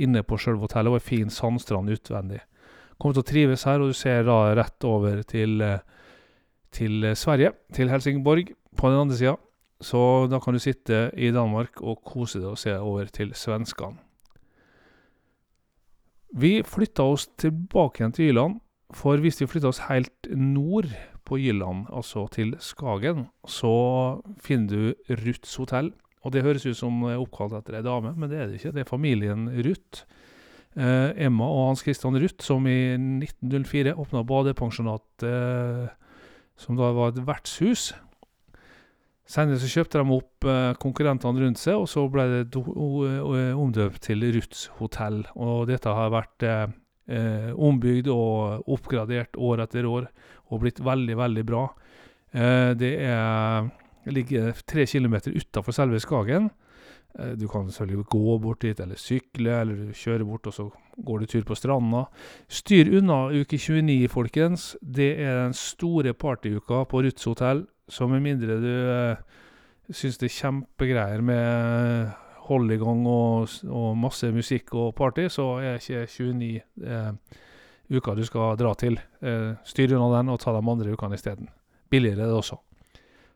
inne 0.00 0.22
på 0.24 0.38
selve 0.40 0.60
hotellet, 0.64 0.90
og 0.90 0.96
en 0.98 1.10
fin 1.10 1.30
sandstrand 1.30 1.90
utvendig. 1.92 2.40
Kommer 2.98 3.16
til 3.16 3.24
å 3.24 3.28
trives 3.28 3.64
her, 3.68 3.82
og 3.82 3.90
du 3.92 3.98
ser 3.98 4.24
da 4.26 4.38
rett 4.56 4.86
over 4.88 5.22
til, 5.28 5.60
eh, 5.62 5.80
til 6.74 7.04
eh, 7.04 7.18
Sverige, 7.18 7.52
til 7.74 7.90
Helsingborg 7.90 8.54
på 8.76 8.90
den 8.90 9.02
andre 9.04 9.18
sida. 9.18 9.36
Så 9.84 10.30
da 10.30 10.38
kan 10.40 10.54
du 10.54 10.62
sitte 10.62 11.10
i 11.18 11.30
Danmark 11.34 11.82
og 11.82 12.04
kose 12.06 12.40
deg 12.40 12.52
og 12.54 12.60
se 12.60 12.76
over 12.78 13.10
til 13.12 13.34
svenskene. 13.36 13.98
Vi 16.34 16.62
flytta 16.66 17.04
oss 17.06 17.28
tilbake 17.38 18.00
igjen 18.00 18.14
til 18.14 18.30
Jylland, 18.30 18.56
for 18.94 19.20
hvis 19.22 19.38
vi 19.42 19.50
flytta 19.50 19.70
oss 19.70 19.84
helt 19.86 20.30
nord 20.34 20.88
på 21.24 21.38
Jylland, 21.38 21.86
altså 21.94 22.26
til 22.32 22.56
Skagen, 22.58 23.28
så 23.46 23.74
finner 24.42 24.70
du 24.70 25.14
Ruths 25.22 25.54
hotell. 25.60 25.92
Og 26.24 26.32
det 26.32 26.42
høres 26.42 26.64
ut 26.66 26.78
som 26.78 27.02
det 27.04 27.14
er 27.14 27.22
oppkalt 27.22 27.54
etter 27.58 27.78
ei 27.78 27.84
dame, 27.84 28.14
men 28.16 28.30
det 28.30 28.38
er 28.40 28.48
det 28.48 28.58
ikke. 28.58 28.72
Det 28.72 28.82
er 28.84 28.88
familien 28.88 29.46
Ruth. 29.66 30.04
Eh, 30.74 31.10
Emma 31.26 31.46
og 31.46 31.68
Hans 31.70 31.84
Christian 31.86 32.18
Ruth, 32.18 32.42
som 32.42 32.66
i 32.66 32.94
1904 32.98 33.94
åpna 33.94 34.24
badepensjonatet, 34.26 35.92
som 36.58 36.78
da 36.78 36.90
var 36.94 37.12
et 37.12 37.22
vertshus. 37.26 37.92
Senere 39.24 39.56
så 39.56 39.70
kjøpte 39.70 40.02
de 40.02 40.16
opp 40.18 40.46
eh, 40.50 40.72
konkurrentene 40.82 41.40
rundt 41.40 41.60
seg, 41.60 41.78
og 41.80 41.88
så 41.88 42.04
ble 42.12 42.26
det 42.28 42.58
omdøpt 42.60 44.02
til 44.04 44.26
Ruths 44.34 44.66
hotell. 44.80 45.22
Og 45.40 45.64
dette 45.70 45.94
har 45.96 46.12
vært 46.12 46.44
eh, 46.44 46.66
eh, 47.08 47.52
ombygd 47.54 48.10
og 48.12 48.68
oppgradert 48.76 49.38
år 49.40 49.64
etter 49.64 49.88
år, 49.88 50.10
og 50.52 50.60
blitt 50.60 50.82
veldig, 50.84 51.16
veldig 51.22 51.46
bra. 51.48 51.64
Eh, 52.34 52.74
det 52.76 52.92
er, 53.06 53.70
ligger 54.12 54.52
tre 54.68 54.84
kilometer 54.90 55.32
utafor 55.32 55.72
selve 55.72 56.02
Skagen. 56.04 56.50
Eh, 57.18 57.34
Du 57.38 57.46
kan 57.48 57.68
selvfølgelig 57.70 58.06
gå 58.10 58.38
bort 58.38 58.62
dit, 58.62 58.80
eller 58.80 58.96
sykle, 58.96 59.60
eller 59.60 59.74
du 59.74 59.92
kjører 59.92 60.24
bort, 60.24 60.46
og 60.46 60.52
så 60.52 60.70
går 61.04 61.20
du 61.20 61.26
tur 61.26 61.44
på 61.44 61.54
stranda. 61.54 62.04
Styr 62.48 62.90
unna 62.98 63.28
uke 63.30 63.58
29, 63.58 64.08
folkens. 64.08 64.76
Det 64.80 65.12
er 65.20 65.44
den 65.44 65.54
store 65.54 66.14
partyuka 66.14 66.84
på 66.90 67.02
Ruths 67.02 67.24
hotell. 67.24 67.66
Så 67.88 68.08
med 68.08 68.22
mindre 68.24 68.58
du 68.60 68.74
eh, 68.90 69.16
syns 69.92 70.18
det 70.18 70.30
er 70.30 70.38
kjempegreier 70.38 71.20
med 71.22 72.12
hold 72.48 72.72
i 72.72 72.76
gang 72.80 73.06
og, 73.08 73.48
og 73.68 73.96
masse 73.96 74.28
musikk 74.32 74.74
og 74.74 74.94
party, 74.96 75.28
så 75.32 75.58
er 75.60 75.80
ikke 75.80 76.06
29 76.08 76.60
eh, 76.84 77.12
uka 77.92 78.14
du 78.16 78.24
skal 78.24 78.56
dra 78.60 78.72
til. 78.80 78.98
Eh, 79.22 79.52
styr 79.64 79.96
unna 79.96 80.18
den, 80.18 80.32
og 80.32 80.40
ta 80.40 80.52
de 80.52 80.62
andre 80.64 80.92
ukene 80.96 81.18
isteden. 81.20 81.48
Billigere 81.90 82.24
er 82.24 82.32
det 82.32 82.40
også. 82.40 82.58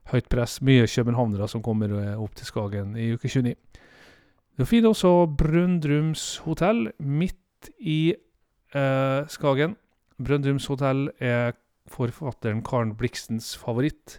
Høyt 0.09 0.29
press, 0.33 0.59
mye 0.65 0.87
københavnere 0.89 1.49
som 1.53 1.63
kommer 1.65 1.93
eh, 1.99 2.15
opp 2.17 2.37
til 2.39 2.49
Skagen 2.49 2.95
i 2.97 3.11
uke 3.13 3.29
29. 3.29 3.53
Du 4.59 4.65
finner 4.67 4.95
også 4.95 5.29
Brøndrums 5.39 6.39
hotell 6.47 6.89
midt 6.99 7.69
i 7.79 8.15
eh, 8.73 9.21
Skagen. 9.29 9.77
Brøndrums 10.17 10.67
hotell 10.73 11.11
er 11.21 11.53
forfatteren 11.93 12.65
Karen 12.65 12.97
Blixens 12.97 13.53
favoritt. 13.61 14.19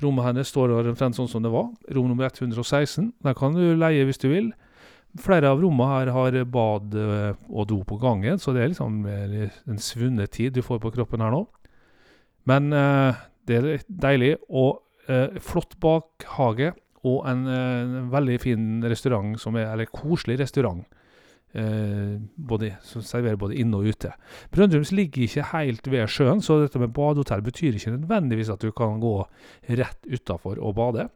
Rommet 0.00 0.24
hennes 0.24 0.48
står 0.48 0.72
omtrent 0.80 1.18
sånn 1.18 1.28
som 1.28 1.44
det 1.44 1.52
var. 1.52 1.68
Rom 1.92 2.08
nummer 2.08 2.32
116. 2.32 3.12
Der 3.20 3.36
kan 3.36 3.54
du 3.54 3.76
leie 3.76 4.08
hvis 4.08 4.20
du 4.24 4.30
vil. 4.32 4.50
Flere 5.20 5.52
av 5.52 5.60
rommene 5.60 5.92
her 5.92 6.14
har 6.16 6.42
bad 6.48 6.96
eh, 6.96 7.32
og 7.50 7.68
do 7.68 7.82
på 7.84 8.00
gangen, 8.00 8.40
så 8.40 8.54
det 8.56 8.64
er 8.64 8.72
liksom 8.72 9.02
en 9.04 9.82
svunne 9.82 10.26
tid 10.30 10.54
du 10.56 10.62
får 10.64 10.80
på 10.80 10.96
kroppen 10.96 11.20
her 11.20 11.34
nå. 11.34 11.44
Men 12.48 12.72
eh, 12.72 13.26
det 13.44 13.58
er 13.58 13.84
deilig, 13.90 14.38
og 14.48 14.80
flott 15.42 15.76
bakhage, 15.82 16.72
og 17.08 17.28
en 17.30 17.44
eh, 17.48 18.00
veldig 18.12 18.40
fin 18.42 18.64
restaurant, 18.84 19.36
som 19.40 19.56
er, 19.56 19.70
eller 19.72 19.88
koselig 19.88 20.36
restaurant, 20.42 20.82
eh, 21.56 22.18
både, 22.36 22.74
som 22.84 23.04
serverer 23.04 23.40
både 23.40 23.56
inne 23.62 23.80
og 23.80 23.88
ute. 23.88 24.12
Brøndrums 24.52 24.92
ligger 24.92 25.24
ikke 25.24 25.46
helt 25.54 25.88
ved 25.90 26.12
sjøen, 26.12 26.44
så 26.44 26.58
dette 26.60 26.82
med 26.82 26.92
badehotell 26.96 27.44
betyr 27.46 27.78
ikke 27.78 27.94
nødvendigvis 27.96 28.52
at 28.52 28.60
du 28.60 28.68
kan 28.76 29.00
gå 29.00 29.14
rett 29.80 30.10
utafor 30.12 30.60
og 30.60 30.76
bade. 30.76 31.08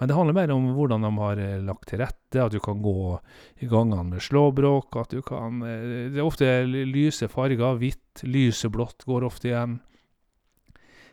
Men 0.00 0.10
det 0.10 0.16
handler 0.18 0.38
mer 0.40 0.54
om 0.56 0.72
hvordan 0.74 1.06
de 1.06 1.14
har 1.22 1.42
eh, 1.44 1.58
lagt 1.70 1.90
til 1.92 2.02
rette, 2.02 2.42
at 2.42 2.54
du 2.54 2.58
kan 2.64 2.82
gå 2.82 2.98
i 3.62 3.70
gangene 3.70 4.08
med 4.10 4.24
slåbrok, 4.24 4.98
at 4.98 5.14
du 5.14 5.22
kan 5.22 5.62
eh, 5.62 6.08
Det 6.10 6.18
er 6.18 6.26
ofte 6.26 6.50
lyse 6.66 7.30
farger, 7.30 7.78
hvitt, 7.78 8.26
lyseblått 8.26 9.06
går 9.06 9.30
ofte 9.30 9.52
igjen. 9.52 9.78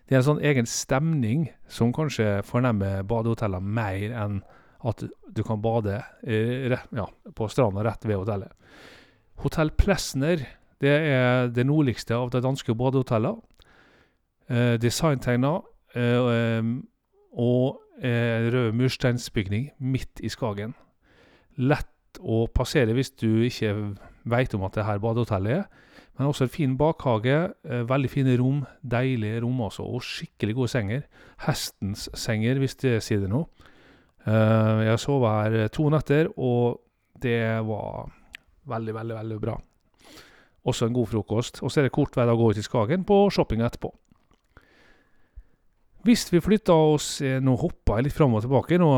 Det 0.05 0.15
er 0.15 0.21
en 0.21 0.27
sånn 0.27 0.43
egen 0.45 0.67
stemning 0.69 1.47
som 1.71 1.93
kanskje 1.95 2.43
fornemmer 2.45 3.01
badehotellene 3.09 3.75
mer 3.77 4.11
enn 4.13 4.43
at 4.85 5.01
du 5.33 5.41
kan 5.43 5.63
bade 5.63 5.97
eh, 6.27 6.75
ja, 6.93 7.07
på 7.33 7.47
stranda 7.49 7.81
rett 7.87 8.05
ved 8.05 8.21
hotellet. 8.21 8.53
Hotell 9.41 9.73
Plesner 9.73 10.45
det 10.83 10.91
er 10.91 11.49
det 11.55 11.65
nordligste 11.65 12.15
av 12.17 12.29
de 12.33 12.41
danske 12.43 12.75
badehotellene. 12.77 13.41
Eh, 14.45 14.75
Designtegna 14.77 15.55
eh, 15.97 16.67
og 17.33 17.81
eh, 17.97 18.45
rød 18.53 18.75
mursteinsbygning 18.77 19.71
midt 19.79 20.21
i 20.21 20.29
Skagen. 20.29 20.75
Lett 21.57 22.19
å 22.21 22.45
passere 22.53 22.93
hvis 22.93 23.15
du 23.17 23.45
ikke 23.47 23.73
veit 24.29 24.53
om 24.55 24.67
at 24.67 24.77
det 24.77 24.85
her 24.85 25.01
badehotellet 25.01 25.63
er. 25.63 25.65
Men 26.15 26.29
også 26.29 26.45
en 26.45 26.53
fin 26.53 26.77
bakhage, 26.79 27.53
eh, 27.67 27.83
veldig 27.89 28.09
fine 28.09 28.37
rom, 28.39 28.63
deilige 28.81 29.41
rom 29.43 29.59
også, 29.67 29.83
og 29.83 30.03
skikkelig 30.03 30.55
gode 30.55 30.71
senger. 30.71 31.01
Hestens 31.43 32.07
senger, 32.15 32.61
hvis 32.61 32.77
det 32.79 33.01
sier 33.03 33.19
det 33.19 33.31
noe. 33.31 33.49
Eh, 34.25 34.85
jeg 34.87 35.01
sov 35.03 35.27
her 35.27 35.57
eh, 35.59 35.67
to 35.67 35.89
netter, 35.91 36.31
og 36.39 36.79
det 37.21 37.59
var 37.67 38.07
veldig, 38.71 38.95
veldig, 38.95 39.17
veldig 39.19 39.41
bra. 39.43 39.57
Også 40.65 40.87
en 40.87 40.95
god 40.95 41.11
frokost. 41.11 41.61
Og 41.61 41.69
så 41.69 41.81
er 41.81 41.89
det 41.89 41.95
kort 41.97 42.15
vei 42.15 42.25
å 42.31 42.39
gå 42.39 42.49
ut 42.49 42.63
i 42.63 42.63
Skagen 42.63 43.03
på 43.05 43.19
shopping 43.29 43.61
etterpå. 43.61 43.91
Hvis 46.05 46.27
vi 46.29 46.37
flytta 46.37 46.73
oss 46.93 47.17
Nå 47.41 47.55
hoppa 47.57 47.95
jeg 47.97 48.05
litt 48.05 48.13
fram 48.13 48.35
og 48.37 48.43
tilbake. 48.45 48.77
Nå 48.77 48.89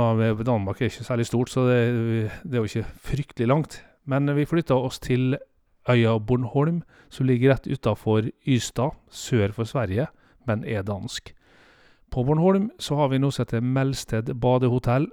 Danmark 0.44 0.82
er 0.82 0.92
ikke 0.92 1.08
særlig 1.08 1.28
stort, 1.28 1.52
så 1.52 1.64
det, 1.68 1.78
det 2.44 2.60
er 2.60 2.64
jo 2.64 2.68
ikke 2.68 2.98
fryktelig 3.10 3.48
langt. 3.48 3.78
Men 4.12 4.28
vi 4.36 4.48
flytta 4.48 4.76
oss 4.76 5.00
til 5.04 5.38
øya 5.90 6.18
Bornholm, 6.20 6.82
som 7.10 7.28
ligger 7.28 7.54
rett 7.54 7.68
utafor 7.68 8.30
Ystad, 8.48 8.96
sør 9.10 9.54
for 9.56 9.70
Sverige, 9.70 10.08
men 10.48 10.66
er 10.66 10.84
dansk. 10.84 11.34
På 12.12 12.24
Bornholm 12.24 12.70
så 12.80 12.96
har 13.00 13.12
vi 13.12 13.20
noe 13.20 13.32
som 13.36 13.46
heter 13.46 13.64
Melsted 13.64 14.34
badehotell. 14.40 15.10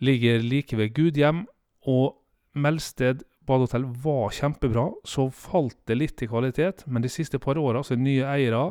Ligger 0.00 0.42
like 0.42 0.76
ved 0.76 0.94
Gudhjem, 0.96 1.46
og 1.86 2.16
Melsted 2.54 3.24
badehotell 3.46 3.84
var 4.04 4.32
kjempebra. 4.32 4.90
Så 5.04 5.28
falt 5.30 5.76
det 5.88 5.98
litt 5.98 6.24
i 6.24 6.28
kvalitet, 6.28 6.86
men 6.86 7.04
de 7.04 7.12
siste 7.12 7.38
par 7.38 7.60
åra, 7.60 7.84
så 7.84 7.96
er 7.96 8.04
nye 8.04 8.28
eiere 8.36 8.70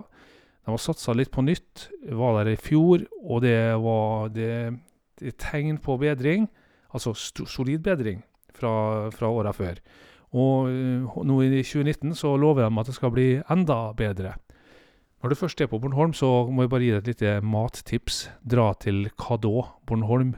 de 0.63 0.71
har 0.71 0.79
satsa 0.79 1.13
litt 1.15 1.31
på 1.31 1.43
nytt. 1.43 1.89
Var 2.07 2.37
der 2.39 2.53
i 2.53 2.59
fjor, 2.59 3.03
og 3.19 3.43
det 3.43 3.57
var 3.83 4.29
det, 4.31 4.79
det 5.19 5.35
tegn 5.41 5.79
på 5.83 5.97
bedring. 5.99 6.47
Altså 6.95 7.11
solid 7.17 7.83
bedring 7.83 8.21
fra, 8.55 9.09
fra 9.11 9.31
åra 9.31 9.51
før. 9.55 9.81
Og 10.33 10.69
øh, 10.69 11.19
nå 11.29 11.41
i 11.45 11.61
2019 11.61 12.15
så 12.17 12.33
lover 12.37 12.65
de 12.65 12.79
at 12.81 12.89
det 12.89 12.95
skal 12.97 13.13
bli 13.13 13.27
enda 13.53 13.93
bedre. 13.97 14.33
Når 15.21 15.31
du 15.31 15.39
først 15.39 15.61
er 15.61 15.69
på 15.71 15.79
Bornholm, 15.79 16.11
så 16.13 16.49
må 16.51 16.65
jeg 16.65 16.71
bare 16.73 16.83
gi 16.83 16.89
deg 16.91 17.03
et 17.03 17.11
lite 17.13 17.35
mattips. 17.47 18.25
Dra 18.43 18.73
til 18.75 19.05
Kadå 19.15 19.61
Bornholm. 19.87 20.33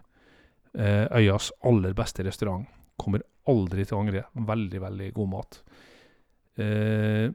Eh, 0.76 1.08
øyas 1.16 1.50
aller 1.66 1.96
beste 1.98 2.26
restaurant. 2.28 2.68
Kommer 3.00 3.24
aldri 3.50 3.86
til 3.86 3.98
å 3.98 4.04
angre. 4.04 4.28
Veldig, 4.36 4.82
veldig 4.84 5.10
god 5.16 5.32
mat. 5.32 5.58
Eh, 6.62 7.32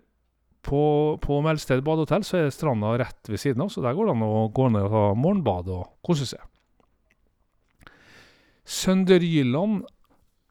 på, 0.62 0.82
på 1.24 1.40
Melsted 1.42 1.82
badehotell 1.82 2.24
så 2.28 2.38
er 2.38 2.52
stranda 2.54 2.92
rett 3.00 3.32
ved 3.32 3.40
siden 3.40 3.64
av, 3.64 3.72
så 3.72 3.82
der 3.82 3.96
går 3.96 4.10
det 4.10 4.14
an 4.14 4.26
å 4.28 4.48
gå 4.54 4.68
ned 4.70 4.86
og 4.86 4.94
ta 4.94 5.04
morgenbad 5.16 5.70
og 5.72 5.86
kose 6.06 6.28
seg. 6.28 6.42
Sønderjylland 8.70 9.88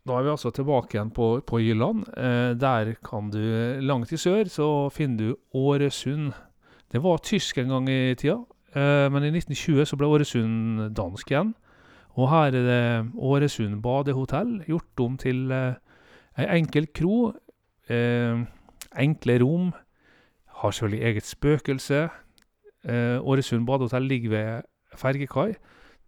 Da 0.08 0.16
er 0.18 0.26
vi 0.26 0.32
altså 0.32 0.52
tilbake 0.56 0.96
igjen 0.96 1.12
på, 1.14 1.42
på 1.46 1.60
Jylland. 1.62 2.06
Eh, 2.18 2.54
der 2.60 2.94
kan 3.06 3.30
du 3.34 3.40
Langt 3.84 4.14
i 4.16 4.18
sør 4.18 4.48
så 4.50 4.68
finner 4.94 5.18
du 5.18 5.36
Åresund. 5.54 6.32
Det 6.90 7.02
var 7.04 7.22
tysk 7.22 7.60
en 7.62 7.70
gang 7.70 7.90
i 7.90 8.16
tida, 8.18 8.40
eh, 8.74 9.08
men 9.12 9.28
i 9.28 9.34
1920 9.34 9.86
så 9.86 10.00
ble 10.00 10.10
Åresund 10.10 10.88
dansk 10.98 11.32
igjen. 11.32 11.54
Og 12.18 12.30
her 12.32 12.56
er 12.58 12.66
det 12.66 13.12
Åresund 13.16 13.82
badehotell, 13.84 14.64
gjort 14.68 15.04
om 15.04 15.18
til 15.20 15.52
eh, 15.54 15.78
ei 16.40 16.48
enkel 16.58 16.90
kro. 16.96 17.34
Eh, 17.90 18.42
enkle 18.98 19.38
rom. 19.44 19.72
Har 20.60 20.72
selvfølgelig 20.72 21.06
eget 21.12 21.28
spøkelse. 21.28 22.08
Eh, 22.84 23.18
Åresund 23.20 23.68
badehotell 23.68 24.08
ligger 24.10 24.30
ved 24.30 24.62
fergekai. 24.96 25.54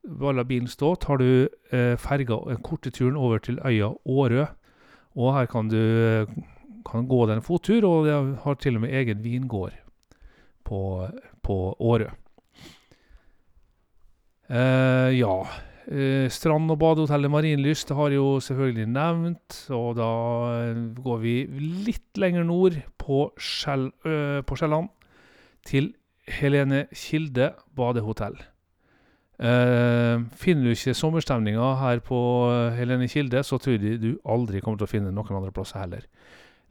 Bare 0.01 0.39
la 0.39 0.46
bilen 0.48 0.70
stå. 0.72 0.96
Tar 1.01 1.22
du 1.22 1.50
eh, 1.72 1.96
ferga 2.01 2.39
den 2.48 2.63
korte 2.65 2.91
turen 2.91 3.20
over 3.20 3.39
til 3.39 3.60
øya 3.65 3.91
Årø. 4.05 4.48
Og 5.15 5.34
her 5.36 5.50
kan 5.51 5.70
du 5.70 5.77
eh, 5.77 6.31
kan 6.88 7.08
gå 7.08 7.25
deg 7.27 7.38
en 7.38 7.46
fottur, 7.46 7.86
og 7.86 8.08
de 8.08 8.15
har 8.43 8.58
til 8.58 8.79
og 8.79 8.86
med 8.86 8.96
egen 9.01 9.22
vingård 9.24 9.75
på, 10.65 10.79
på 11.46 11.58
Årø. 11.79 12.10
Eh, 14.51 15.12
ja. 15.20 15.36
Eh, 15.91 16.29
strand- 16.29 16.72
og 16.72 16.77
badehotellet 16.79 17.31
Marienlyst 17.31 17.89
det 17.89 17.98
har 17.98 18.12
jeg 18.12 18.22
jo 18.22 18.39
selvfølgelig 18.43 18.88
nevnt. 18.91 19.58
Og 19.70 19.96
da 20.00 20.12
eh, 20.67 20.81
går 20.98 21.22
vi 21.24 21.36
litt 21.88 22.17
lenger 22.17 22.48
nord 22.48 22.77
på, 23.01 23.29
Skjell, 23.38 23.89
øh, 24.05 24.41
på 24.43 24.58
Skjelland, 24.58 24.89
til 25.65 25.93
Helene 26.27 26.86
Kilde 26.96 27.53
badehotell. 27.75 28.38
Eh, 29.41 30.21
finner 30.38 30.67
du 30.67 30.75
ikke 30.75 30.93
sommerstemninga 30.93 31.71
her 31.79 32.01
på 32.05 32.17
eh, 32.51 32.75
Helene 32.77 33.07
Kilde, 33.10 33.41
så 33.41 33.57
tror 33.57 33.74
jeg 33.74 33.98
du 33.98 34.12
aldri 34.29 34.62
kommer 34.62 34.77
til 34.77 34.86
å 34.86 34.91
finne 34.91 35.13
noen 35.13 35.39
andre 35.39 35.53
plasser 35.55 35.81
heller. 35.81 36.05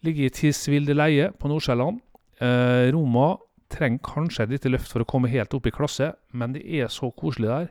Ligger 0.07 0.29
i 0.29 0.35
Tidsvilde 0.37 0.95
leie 0.95 1.33
på 1.37 1.50
Nordsjælland. 1.50 1.99
Uh, 2.41 2.89
Roma 2.95 3.35
trenger 3.69 4.00
kanskje 4.07 4.47
et 4.47 4.53
lite 4.55 4.71
løft 4.73 4.89
for 4.89 5.05
å 5.05 5.09
komme 5.09 5.29
helt 5.29 5.53
opp 5.53 5.67
i 5.69 5.73
klasse, 5.75 6.07
men 6.33 6.55
det 6.55 6.62
er 6.65 6.89
så 6.89 7.11
koselig 7.12 7.50
der. 7.50 7.67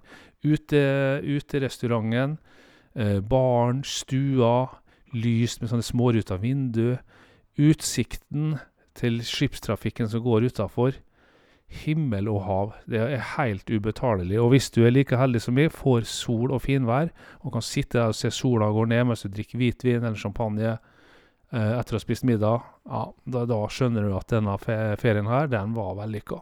Ute, 0.46 0.82
uterestauranten, 1.26 2.36
uh, 2.94 3.18
baren, 3.26 3.82
stua, 3.82 4.68
lyst 5.16 5.64
med 5.64 5.72
sånne 5.72 5.88
småruter 5.88 6.38
vindu. 6.44 7.00
Utsikten 7.58 8.60
til 9.00 9.24
skipstrafikken 9.26 10.12
som 10.12 10.22
går 10.28 10.52
utafor. 10.52 11.00
Himmel 11.70 12.28
og 12.32 12.42
hav. 12.48 12.72
Det 12.90 13.00
er 13.04 13.26
helt 13.36 13.70
ubetalelig. 13.70 14.40
Og 14.42 14.50
hvis 14.54 14.72
du 14.74 14.82
er 14.86 14.94
like 14.94 15.18
heldig 15.18 15.42
som 15.44 15.58
meg, 15.58 15.70
får 15.74 16.08
sol 16.10 16.54
og 16.56 16.64
finvær, 16.66 17.12
og 17.46 17.54
kan 17.54 17.66
sitte 17.66 18.00
der 18.00 18.14
og 18.14 18.18
se 18.18 18.32
sola 18.34 18.72
gå 18.74 18.88
ned 18.90 19.06
mens 19.10 19.26
du 19.26 19.30
drikker 19.30 19.62
hvitvin 19.62 20.02
eller 20.02 20.18
champagne 20.18 20.72
eh, 20.74 21.72
etter 21.78 21.94
å 21.94 22.00
ha 22.00 22.04
spist 22.04 22.26
middag, 22.26 22.66
ja, 22.90 23.06
da, 23.30 23.46
da 23.50 23.62
skjønner 23.70 24.08
du 24.08 24.18
at 24.18 24.34
denne 24.34 24.58
ferien 24.60 25.30
her, 25.30 25.52
den 25.52 25.78
var 25.78 25.94
vellykka. 26.02 26.42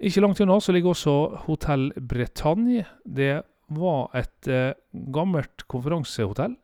Ikke 0.00 0.22
langt 0.24 0.40
unna 0.40 0.56
så 0.62 0.72
ligger 0.72 0.94
også 0.94 1.16
Hotell 1.44 1.90
Bretagne. 1.98 2.86
Det 3.04 3.42
var 3.76 4.08
et 4.16 4.48
eh, 4.48 4.72
gammelt 5.12 5.66
konferansehotell. 5.68 6.56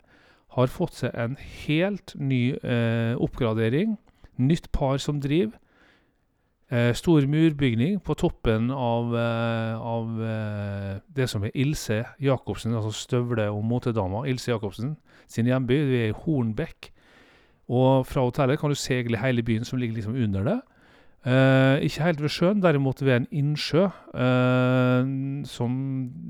Har 0.57 0.73
fått 0.73 1.03
seg 1.03 1.19
en 1.19 1.35
helt 1.67 2.15
ny 2.17 2.57
eh, 2.57 3.13
oppgradering. 3.21 3.99
Nytt 4.41 4.71
par 4.73 4.97
som 5.03 5.21
driver. 5.21 5.59
Eh, 6.67 6.91
stor 6.99 7.23
murbygning 7.31 8.01
på 8.03 8.17
toppen 8.19 8.73
av, 8.75 9.13
eh, 9.15 9.75
av 9.79 10.23
eh, 10.23 10.95
det 11.15 11.29
som 11.31 11.45
er 11.47 11.55
Ilse 11.55 12.01
Jacobsen, 12.19 12.75
altså 12.75 12.91
støvle- 12.91 13.53
og 13.55 13.63
motedama 13.65 14.25
Ilse 14.27 14.51
Jacobsen 14.51 14.97
sin 15.29 15.47
hjemby. 15.47 15.77
Vi 15.87 16.01
er 16.01 16.09
i 16.09 16.17
Hornbekk. 16.25 16.91
Og 17.69 18.07
fra 18.07 18.23
hotellet 18.27 18.59
kan 18.59 18.71
du 18.71 18.79
seile 18.79 19.19
hele 19.19 19.43
byen 19.43 19.65
som 19.65 19.79
ligger 19.79 19.95
liksom 19.95 20.19
under 20.19 20.45
det. 20.45 20.61
Eh, 21.27 21.83
ikke 21.83 22.05
helt 22.07 22.21
ved 22.23 22.31
sjøen, 22.31 22.61
derimot 22.63 23.01
ved 23.03 23.17
en 23.17 23.27
innsjø, 23.35 23.89
eh, 24.15 25.09
som 25.51 25.73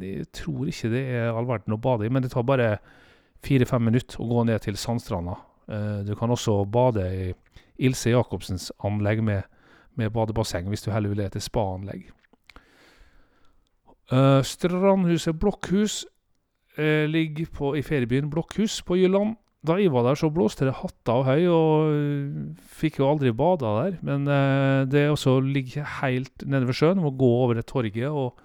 jeg 0.01 0.25
tror 0.33 0.71
ikke 0.71 0.89
det 0.89 1.03
er 1.19 1.37
all 1.37 1.45
verden 1.45 1.77
å 1.77 1.81
bade 1.81 2.07
i, 2.07 2.09
men 2.09 2.25
det 2.25 2.31
tar 2.33 2.47
bare 2.49 2.79
fire-fem 3.45 3.85
minutter 3.85 4.23
å 4.25 4.29
gå 4.31 4.47
ned 4.49 4.65
til 4.65 4.79
sandstranda. 4.81 5.37
Eh, 5.69 6.01
du 6.09 6.15
kan 6.17 6.33
også 6.33 6.65
bade 6.65 7.05
i 7.13 7.35
Ilse 7.85 8.15
Jacobsens 8.15 8.71
anlegg 8.85 9.21
med, 9.23 9.45
med 9.97 10.13
badebasseng, 10.15 10.69
hvis 10.69 10.85
du 10.85 10.93
heller 10.93 11.13
vil 11.13 11.25
det 11.25 11.33
til 11.35 11.45
spaanlegg. 11.45 12.11
Uh, 14.13 14.39
Strandhuset 14.47 15.35
Blokkhus 15.39 16.05
uh, 16.79 17.05
ligger 17.11 17.51
på, 17.53 17.75
i 17.75 17.83
feriebyen 17.83 18.31
Blokkhus 18.31 18.83
på 18.87 19.01
Jylland. 19.01 19.35
Da 19.67 19.79
jeg 19.81 19.91
var 19.91 20.05
der, 20.07 20.15
så 20.19 20.29
blåste 20.31 20.69
det 20.69 20.77
hatta 20.79 21.17
og 21.19 21.25
høy, 21.27 21.47
og 21.51 21.91
øh, 21.91 22.35
fikk 22.79 23.01
jo 23.01 23.09
aldri 23.11 23.33
bada 23.35 23.73
der. 23.81 23.97
Men 24.07 24.29
uh, 24.31 24.85
det 24.87 25.09
også 25.11 25.41
ligger 25.43 25.87
helt 26.03 26.45
nede 26.47 26.69
ved 26.69 26.77
sjøen. 26.77 27.03
Må 27.03 27.11
gå 27.11 27.31
over 27.43 27.57
det 27.59 27.67
torget 27.67 28.07
og, 28.07 28.39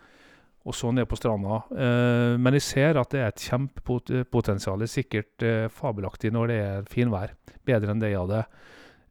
og 0.66 0.78
så 0.78 0.90
ned 0.96 1.06
på 1.10 1.20
stranda. 1.20 1.62
Uh, 1.70 2.40
men 2.42 2.58
jeg 2.58 2.66
ser 2.66 2.98
at 2.98 3.14
det 3.14 3.22
er 3.22 3.30
et 3.30 3.46
kjempepotensial. 3.52 4.88
Sikkert 4.90 5.46
eh, 5.46 5.68
fabelaktig 5.70 6.34
når 6.34 6.50
det 6.50 6.60
er 6.64 6.90
finvær. 6.90 7.36
Bedre 7.68 7.94
enn 7.94 8.02
det 8.02 8.14
jeg 8.16 8.24
hadde. 8.24 8.46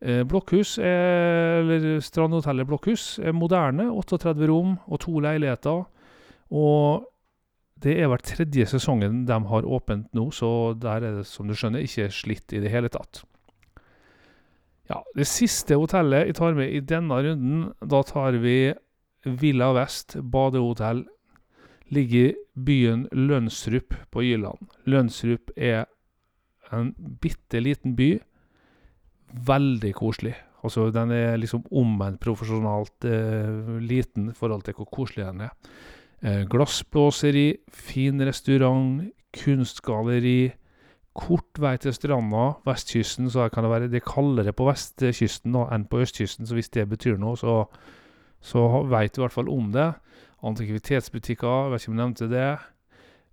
Eh, 0.01 0.23
Blokkhus, 0.25 0.79
er, 0.79 1.61
eller 1.61 2.01
Strandhotellet 2.01 2.69
Blokkhus, 2.69 3.19
er 3.21 3.37
moderne. 3.37 3.91
38 3.93 4.49
rom 4.49 4.79
og 4.87 5.01
to 5.05 5.21
leiligheter. 5.21 5.85
Og 6.51 7.07
det 7.81 7.97
er 8.01 8.11
vel 8.13 8.23
tredje 8.25 8.67
sesongen 8.69 9.25
de 9.29 9.37
har 9.53 9.69
åpent 9.69 10.09
nå, 10.17 10.29
så 10.35 10.73
der 10.77 11.05
er 11.05 11.21
det, 11.21 11.27
som 11.29 11.49
du 11.49 11.57
skjønner, 11.57 11.85
ikke 11.85 12.11
slitt 12.13 12.53
i 12.53 12.61
det 12.65 12.73
hele 12.73 12.91
tatt. 12.93 13.23
Ja, 14.91 14.99
det 15.15 15.29
siste 15.31 15.79
hotellet 15.79 16.27
jeg 16.27 16.37
tar 16.41 16.57
med 16.59 16.73
i 16.75 16.83
denne 16.83 17.21
runden, 17.23 17.69
da 17.79 18.03
tar 18.03 18.41
vi 18.43 18.73
Villa 19.25 19.71
Vest 19.77 20.17
badehotell. 20.19 21.05
Ligger 21.91 22.31
i 22.31 22.37
byen 22.55 23.07
Lønsrup 23.13 23.95
på 24.11 24.23
Jylland. 24.23 24.67
Lønsrup 24.87 25.51
er 25.57 25.87
en 26.75 26.93
bitte 27.23 27.63
liten 27.63 27.97
by. 27.99 28.19
Veldig 29.31 29.93
koselig. 29.95 30.35
Altså, 30.65 30.91
den 30.93 31.13
er 31.15 31.39
liksom 31.41 31.65
omvendt 31.73 32.21
profesjonalt 32.21 33.07
eh, 33.09 33.79
liten 33.81 34.31
i 34.31 34.37
forhold 34.37 34.67
til 34.67 34.77
hvor 34.77 34.89
koselig 34.93 35.25
den 35.25 35.47
er. 35.47 35.55
Eh, 36.21 36.43
glassblåseri, 36.51 37.47
fin 37.73 38.21
restaurant, 38.27 39.07
kunstgalleri. 39.37 40.51
Kort 41.17 41.59
vei 41.59 41.75
til 41.81 41.95
stranda, 41.97 42.45
vestkysten, 42.67 43.31
så 43.33 43.47
her 43.47 43.55
kan 43.55 43.65
det 43.67 43.71
være 43.71 43.89
Det 43.91 43.99
er 44.03 44.07
kaldere 44.07 44.53
på 44.55 44.69
vestkysten 44.69 45.57
da, 45.57 45.65
enn 45.75 45.89
på 45.91 46.03
østkysten, 46.05 46.47
så 46.47 46.55
hvis 46.55 46.71
det 46.71 46.87
betyr 46.89 47.19
noe, 47.19 47.37
så, 47.37 47.65
så 48.41 48.85
veit 48.87 49.17
du 49.17 49.21
i 49.21 49.25
hvert 49.25 49.35
fall 49.35 49.51
om 49.51 49.73
det. 49.75 49.89
Antikvitetsbutikker, 50.47 51.73
vet 51.73 51.83
ikke 51.83 51.91
om 51.91 51.99
jeg 51.99 52.05
nevnte 52.05 52.31
det. 52.31 52.51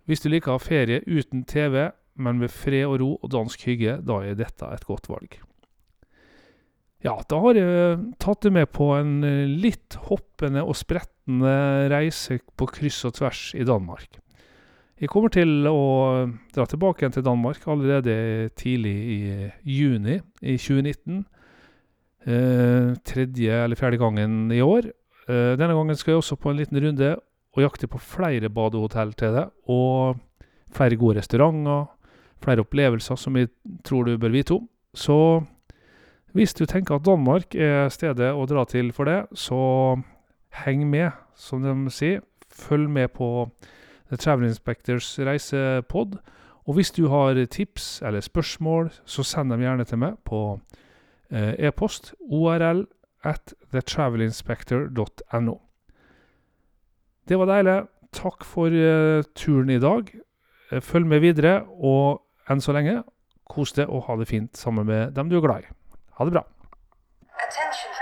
Hvis 0.08 0.24
du 0.24 0.30
liker 0.32 0.58
ferie 0.58 1.04
uten 1.06 1.44
TV, 1.44 1.90
men 2.16 2.40
med 2.40 2.50
fred 2.50 2.88
og 2.88 2.98
ro 3.00 3.10
og 3.22 3.30
dansk 3.30 3.68
hygge, 3.68 4.00
da 4.02 4.24
er 4.24 4.34
dette 4.34 4.72
et 4.74 4.88
godt 4.88 5.08
valg. 5.12 5.38
Ja, 7.04 7.14
da 7.30 7.38
har 7.44 7.54
jeg 7.54 7.98
tatt 8.18 8.42
det 8.42 8.50
med 8.54 8.70
på 8.74 8.90
en 8.96 9.20
eh, 9.26 9.46
litt 9.46 9.94
hoppende 10.08 10.64
og 10.66 10.74
sprettende 10.78 11.86
reise 11.92 12.40
på 12.58 12.66
kryss 12.74 13.04
og 13.06 13.14
tvers 13.20 13.42
i 13.54 13.66
Danmark. 13.66 14.18
Jeg 14.98 15.10
kommer 15.12 15.30
til 15.30 15.62
å 15.70 15.82
dra 16.50 16.64
tilbake 16.66 17.04
igjen 17.04 17.14
til 17.14 17.26
Danmark 17.26 17.62
allerede 17.70 18.48
tidlig 18.58 18.94
i 18.98 19.18
juni 19.62 20.16
i 20.42 20.56
2019. 20.58 21.20
Eh, 22.26 22.96
tredje 23.06 23.60
eller 23.62 23.78
fjerde 23.78 24.00
gangen 24.02 24.50
i 24.50 24.58
år. 24.64 24.90
Eh, 25.30 25.52
denne 25.54 25.76
gangen 25.76 25.96
skal 25.96 26.16
jeg 26.16 26.24
også 26.24 26.38
på 26.42 26.50
en 26.50 26.58
liten 26.58 26.80
runde 26.82 27.12
og 27.14 27.62
jakte 27.62 27.86
på 27.90 28.00
flere 28.02 28.50
badehotell 28.50 29.14
til 29.14 29.38
deg, 29.38 29.54
Og 29.70 30.18
flere 30.74 30.98
gode 30.98 31.22
restauranter, 31.22 31.86
flere 32.42 32.66
opplevelser 32.66 33.16
som 33.16 33.36
jeg 33.36 33.48
tror 33.84 34.04
du 34.04 34.18
bør 34.18 34.34
vite 34.34 34.58
om. 34.58 34.68
Så 34.94 35.46
hvis 36.36 36.54
du 36.54 36.66
tenker 36.66 36.98
at 36.98 37.06
Danmark 37.06 37.54
er 37.54 37.88
stedet 37.92 38.32
å 38.34 38.46
dra 38.46 38.64
til 38.68 38.92
for 38.92 39.08
det, 39.08 39.22
så 39.32 39.96
heng 40.64 40.84
med, 40.90 41.10
som 41.36 41.62
de 41.64 41.92
sier. 41.92 42.20
Følg 42.52 42.88
med 42.90 43.12
på 43.16 43.48
The 44.10 44.16
Travel 44.16 44.48
Inspectors 44.48 45.18
reisepod. 45.18 46.18
Og 46.68 46.74
hvis 46.76 46.90
du 46.92 47.08
har 47.08 47.38
tips 47.46 48.02
eller 48.04 48.20
spørsmål, 48.20 48.90
så 49.04 49.24
send 49.24 49.52
dem 49.52 49.62
gjerne 49.64 49.84
til 49.88 50.00
meg 50.02 50.18
på 50.28 50.60
eh, 51.32 51.54
e-post 51.68 52.12
orl 52.28 52.84
at 53.24 53.54
thetravelinspector.no. 53.72 55.56
Det 57.28 57.38
var 57.38 57.50
deilig. 57.50 57.78
Takk 58.12 58.44
for 58.44 58.72
eh, 58.72 59.24
turen 59.36 59.70
i 59.70 59.80
dag. 59.80 60.12
Eh, 60.72 60.80
følg 60.80 61.08
med 61.08 61.24
videre, 61.24 61.62
og 61.68 62.22
enn 62.48 62.60
så 62.64 62.76
lenge, 62.76 63.02
kos 63.48 63.72
deg 63.76 63.88
og 63.88 64.06
ha 64.08 64.16
det 64.20 64.28
fint 64.28 64.56
sammen 64.56 64.86
med 64.88 65.16
dem 65.16 65.28
du 65.28 65.38
er 65.38 65.44
glad 65.44 65.64
i. 65.64 65.77
Ha 66.18 66.24
det 66.24 66.30
bra. 66.30 66.44
Attention 67.46 67.97